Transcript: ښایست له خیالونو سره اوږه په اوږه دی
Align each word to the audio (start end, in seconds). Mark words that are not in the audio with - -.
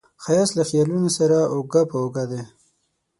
ښایست 0.23 0.53
له 0.57 0.63
خیالونو 0.69 1.09
سره 1.17 1.37
اوږه 1.53 1.81
په 1.89 1.95
اوږه 2.03 2.25
دی 2.31 2.41